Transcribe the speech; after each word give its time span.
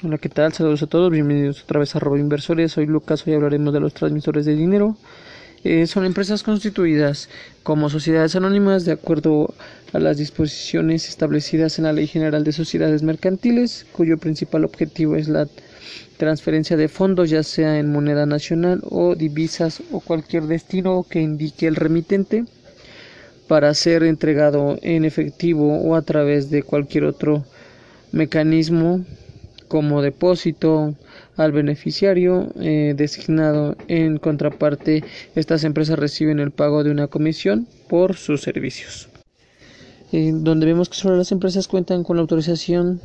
Hola, 0.00 0.18
¿qué 0.18 0.28
tal? 0.28 0.52
Saludos 0.52 0.84
a 0.84 0.86
todos, 0.86 1.10
bienvenidos 1.10 1.64
otra 1.64 1.80
vez 1.80 1.96
a 1.96 1.98
Robo 1.98 2.16
Inversores. 2.16 2.70
Soy 2.70 2.86
Lucas, 2.86 3.26
hoy 3.26 3.34
hablaremos 3.34 3.74
de 3.74 3.80
los 3.80 3.94
transmisores 3.94 4.46
de 4.46 4.54
dinero. 4.54 4.96
Eh, 5.64 5.88
son 5.88 6.04
empresas 6.04 6.44
constituidas 6.44 7.28
como 7.64 7.90
sociedades 7.90 8.36
anónimas 8.36 8.84
de 8.84 8.92
acuerdo 8.92 9.52
a 9.92 9.98
las 9.98 10.16
disposiciones 10.16 11.08
establecidas 11.08 11.78
en 11.78 11.84
la 11.86 11.92
Ley 11.92 12.06
General 12.06 12.44
de 12.44 12.52
Sociedades 12.52 13.02
Mercantiles, 13.02 13.86
cuyo 13.90 14.18
principal 14.18 14.64
objetivo 14.64 15.16
es 15.16 15.26
la 15.26 15.48
transferencia 16.16 16.76
de 16.76 16.86
fondos, 16.86 17.28
ya 17.28 17.42
sea 17.42 17.80
en 17.80 17.90
moneda 17.90 18.24
nacional 18.24 18.82
o 18.88 19.16
divisas 19.16 19.82
o 19.90 19.98
cualquier 19.98 20.44
destino 20.44 21.04
que 21.10 21.20
indique 21.20 21.66
el 21.66 21.74
remitente, 21.74 22.44
para 23.48 23.74
ser 23.74 24.04
entregado 24.04 24.78
en 24.80 25.04
efectivo 25.04 25.76
o 25.76 25.96
a 25.96 26.02
través 26.02 26.50
de 26.50 26.62
cualquier 26.62 27.02
otro 27.02 27.44
mecanismo 28.12 29.04
como 29.68 30.02
depósito 30.02 30.94
al 31.36 31.52
beneficiario 31.52 32.48
eh, 32.60 32.94
designado. 32.96 33.76
En 33.86 34.18
contraparte, 34.18 35.04
estas 35.34 35.64
empresas 35.64 35.98
reciben 35.98 36.40
el 36.40 36.50
pago 36.50 36.82
de 36.82 36.90
una 36.90 37.06
comisión 37.06 37.68
por 37.88 38.16
sus 38.16 38.42
servicios. 38.42 39.08
Eh, 40.10 40.32
donde 40.34 40.66
vemos 40.66 40.88
que 40.88 40.96
solo 40.96 41.16
las 41.16 41.32
empresas 41.32 41.68
cuentan 41.68 42.02
con 42.02 42.16
la 42.16 42.22
autorización 42.22 43.00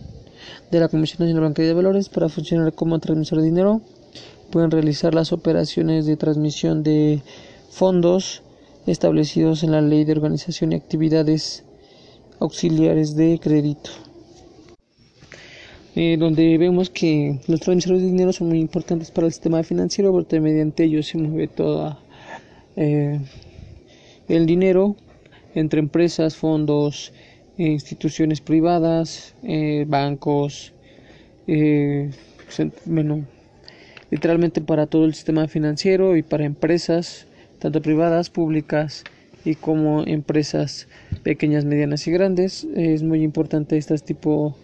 de 0.72 0.80
la 0.80 0.88
Comisión 0.88 1.20
Nacional 1.20 1.44
Bancaria 1.44 1.70
de 1.70 1.76
Valores 1.76 2.10
para 2.10 2.30
funcionar 2.30 2.74
como 2.74 3.00
transmisor 3.00 3.40
de 3.40 3.46
dinero. 3.46 3.82
Pueden 4.52 4.72
realizar 4.72 5.14
las 5.14 5.34
operaciones 5.34 6.06
de 6.06 6.16
transmisión 6.16 6.84
de 6.84 7.22
fondos 7.70 8.42
establecidos 8.86 9.64
en 9.64 9.72
la 9.72 9.82
Ley 9.82 10.06
de 10.06 10.14
Organización 10.14 10.72
y 10.72 10.76
Actividades 10.76 11.64
Auxiliares 12.40 13.16
de 13.16 13.40
Crédito. 13.42 13.92
Eh, 15.96 16.18
donde 16.18 16.58
vemos 16.58 16.90
que 16.90 17.40
los 17.48 17.60
transmisores 17.60 18.02
de 18.02 18.08
dinero 18.08 18.34
son 18.34 18.50
muy 18.50 18.60
importantes 18.60 19.12
para 19.12 19.28
el 19.28 19.34
sistema 19.34 19.62
financiero 19.62 20.12
porque 20.12 20.40
mediante 20.40 20.86
ellos 20.86 21.06
se 21.06 21.20
mueve 21.20 21.48
todo 21.48 22.00
eh, 22.76 23.20
el 24.28 24.48
dinero 24.48 24.96
entre 25.54 25.80
empresas, 25.80 26.36
fondos, 26.36 27.14
e 27.60 27.66
instituciones 27.68 28.42
privadas, 28.42 29.36
eh, 29.44 29.86
bancos, 29.88 30.74
bueno, 32.86 33.28
literalmente 34.10 34.62
para 34.62 34.88
todo 34.88 35.06
el 35.06 35.14
sistema 35.14 35.48
financiero 35.48 36.18
y 36.18 36.24
para 36.24 36.46
empresas, 36.46 37.28
tanto 37.60 37.84
privadas, 37.84 38.32
públicas 38.32 39.04
y 39.46 39.54
como 39.54 40.04
empresas 40.08 40.88
pequeñas, 41.22 41.66
medianas 41.66 42.08
y 42.08 42.12
grandes. 42.12 42.66
Es 42.76 43.04
muy 43.04 43.22
importante 43.22 43.78
este 43.78 43.96
tipo 44.00 44.58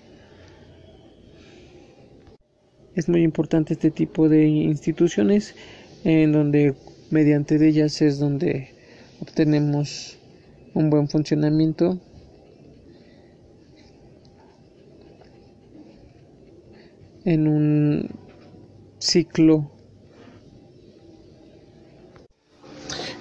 es 3.00 3.08
muy 3.08 3.24
importante 3.24 3.74
este 3.74 3.92
tipo 3.92 4.28
de 4.28 4.46
instituciones 4.46 5.56
en 6.04 6.34
donde 6.34 6.76
mediante 7.10 7.56
ellas 7.66 8.02
es 8.02 8.20
donde 8.20 8.70
obtenemos 9.22 10.18
un 10.74 10.90
buen 10.90 11.08
funcionamiento. 11.08 11.98
En 17.24 17.48
un 17.48 18.10
ciclo. 19.00 19.72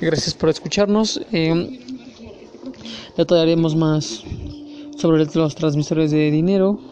Gracias 0.00 0.34
por 0.34 0.48
escucharnos. 0.48 1.20
Eh, 1.32 1.80
detallaremos 3.16 3.76
más 3.76 4.24
sobre 4.96 5.24
los 5.24 5.54
transmisores 5.54 6.10
de 6.10 6.30
dinero 6.30 6.87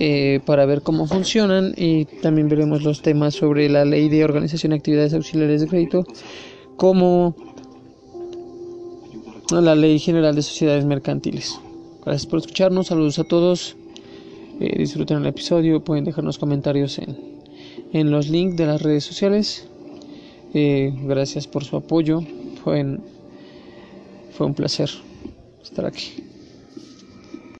eh, 0.00 0.38
para 0.46 0.64
ver 0.64 0.82
cómo 0.82 1.08
funcionan 1.08 1.74
y 1.76 2.04
también 2.22 2.48
veremos 2.48 2.84
los 2.84 3.02
temas 3.02 3.34
sobre 3.34 3.68
la 3.68 3.84
ley 3.84 4.08
de 4.08 4.22
organización 4.22 4.70
de 4.70 4.76
actividades 4.76 5.12
auxiliares 5.12 5.60
de 5.60 5.66
crédito 5.66 6.06
como 6.76 7.34
la 9.50 9.74
ley 9.74 9.98
general 9.98 10.36
de 10.36 10.42
sociedades 10.42 10.84
mercantiles. 10.84 11.58
Gracias 12.04 12.26
por 12.26 12.38
escucharnos, 12.38 12.86
saludos 12.86 13.18
a 13.18 13.24
todos, 13.24 13.74
eh, 14.60 14.78
disfruten 14.78 15.16
el 15.16 15.26
episodio, 15.26 15.82
pueden 15.82 16.04
dejarnos 16.04 16.38
comentarios 16.38 17.00
en, 17.00 17.16
en 17.92 18.12
los 18.12 18.28
links 18.28 18.56
de 18.56 18.66
las 18.66 18.80
redes 18.80 19.02
sociales. 19.02 19.66
Eh, 20.54 20.92
gracias 21.06 21.48
por 21.48 21.64
su 21.64 21.76
apoyo, 21.76 22.20
fue, 22.62 22.98
fue 24.30 24.46
un 24.46 24.54
placer 24.54 24.90
estar 25.60 25.86
aquí. 25.86 26.22